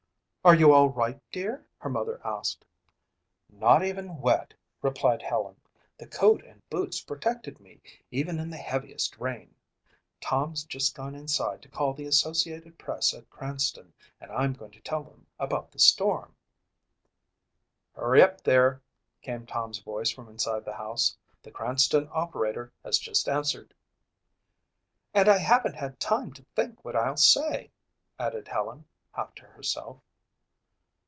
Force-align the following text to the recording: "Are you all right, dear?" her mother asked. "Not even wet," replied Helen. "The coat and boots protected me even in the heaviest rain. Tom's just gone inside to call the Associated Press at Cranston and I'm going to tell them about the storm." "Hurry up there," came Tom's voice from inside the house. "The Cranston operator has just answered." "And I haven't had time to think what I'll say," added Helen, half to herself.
"Are 0.43 0.55
you 0.55 0.71
all 0.73 0.89
right, 0.89 1.21
dear?" 1.31 1.67
her 1.77 1.87
mother 1.87 2.19
asked. 2.25 2.65
"Not 3.47 3.85
even 3.85 4.19
wet," 4.19 4.55
replied 4.81 5.21
Helen. 5.21 5.55
"The 5.99 6.07
coat 6.07 6.43
and 6.43 6.67
boots 6.67 6.99
protected 6.99 7.59
me 7.59 7.79
even 8.09 8.39
in 8.39 8.49
the 8.49 8.57
heaviest 8.57 9.19
rain. 9.19 9.53
Tom's 10.19 10.63
just 10.63 10.95
gone 10.95 11.13
inside 11.13 11.61
to 11.61 11.69
call 11.69 11.93
the 11.93 12.07
Associated 12.07 12.79
Press 12.79 13.13
at 13.13 13.29
Cranston 13.29 13.93
and 14.19 14.31
I'm 14.31 14.53
going 14.53 14.71
to 14.71 14.79
tell 14.81 15.03
them 15.03 15.27
about 15.37 15.69
the 15.71 15.77
storm." 15.77 16.35
"Hurry 17.93 18.23
up 18.23 18.41
there," 18.41 18.81
came 19.21 19.45
Tom's 19.45 19.77
voice 19.77 20.09
from 20.09 20.27
inside 20.27 20.65
the 20.65 20.73
house. 20.73 21.15
"The 21.43 21.51
Cranston 21.51 22.09
operator 22.11 22.73
has 22.83 22.97
just 22.97 23.29
answered." 23.29 23.75
"And 25.13 25.29
I 25.29 25.37
haven't 25.37 25.75
had 25.75 25.99
time 25.99 26.33
to 26.33 26.43
think 26.55 26.83
what 26.83 26.95
I'll 26.95 27.15
say," 27.17 27.69
added 28.17 28.47
Helen, 28.47 28.85
half 29.13 29.35
to 29.35 29.43
herself. 29.43 30.01